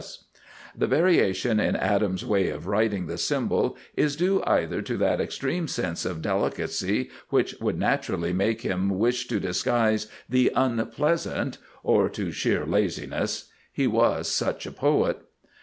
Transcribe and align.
(See 0.03 0.07
S.) 0.07 0.23
The 0.75 0.87
variation 0.87 1.59
in 1.59 1.75
Adam's 1.75 2.25
way 2.25 2.49
of 2.49 2.65
writing 2.65 3.05
the 3.05 3.19
symbol 3.19 3.77
is 3.95 4.15
due 4.15 4.41
either 4.47 4.81
to 4.81 4.97
that 4.97 5.21
extreme 5.21 5.67
sense 5.67 6.05
of 6.05 6.23
delicacy 6.23 7.11
which 7.29 7.53
would 7.61 7.77
naturally 7.77 8.33
make 8.33 8.61
him 8.61 8.89
wish 8.97 9.27
to 9.27 9.39
disguise 9.39 10.07
the 10.27 10.51
unpleasant, 10.55 11.59
or 11.83 12.09
to 12.09 12.31
sheer 12.31 12.65
laziness. 12.65 13.51
He 13.71 13.85
was 13.85 14.27
such 14.27 14.65
a 14.65 14.71
poet. 14.71 15.19